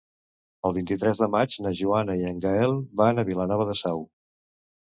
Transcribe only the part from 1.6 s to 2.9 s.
na Joana i en Gaël